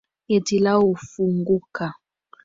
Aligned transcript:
Geti 0.29 0.57
lao 0.65 0.85
hufunguka. 0.91 1.87